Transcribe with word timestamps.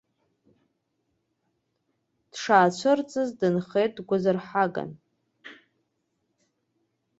Дшаацәырҵыз 2.31 3.29
дынхеит 3.39 3.91
дгәазырҳаган. 3.97 4.91